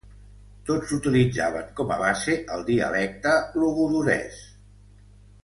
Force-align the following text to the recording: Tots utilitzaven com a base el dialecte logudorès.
Tots 0.69 0.93
utilitzaven 0.95 1.69
com 1.81 1.93
a 1.95 1.99
base 2.05 2.37
el 2.57 2.65
dialecte 2.71 3.35
logudorès. 3.65 4.43